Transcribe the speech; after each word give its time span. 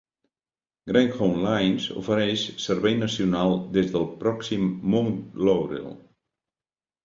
Greyhound 0.91 1.37
Lines 1.47 1.85
ofereix 2.03 2.47
servei 2.65 2.97
nacional 3.03 3.55
des 3.77 3.93
del 3.95 4.09
pròxim 4.27 4.67
Mount 4.97 5.23
Laurel. 5.47 5.97